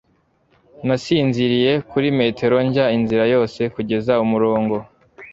[0.87, 4.75] nasinziriye kuri metero njya inzira yose kugeza umurongo